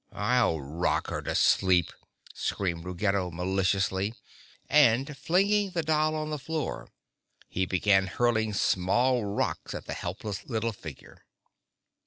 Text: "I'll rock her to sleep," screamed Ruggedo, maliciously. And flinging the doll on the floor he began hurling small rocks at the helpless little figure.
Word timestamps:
"I'll 0.13 0.59
rock 0.59 1.11
her 1.11 1.21
to 1.21 1.35
sleep," 1.35 1.91
screamed 2.33 2.85
Ruggedo, 2.85 3.29
maliciously. 3.29 4.15
And 4.67 5.15
flinging 5.15 5.69
the 5.75 5.83
doll 5.83 6.15
on 6.15 6.31
the 6.31 6.39
floor 6.39 6.87
he 7.47 7.67
began 7.67 8.07
hurling 8.07 8.53
small 8.55 9.25
rocks 9.25 9.75
at 9.75 9.85
the 9.85 9.93
helpless 9.93 10.43
little 10.47 10.73
figure. 10.73 11.23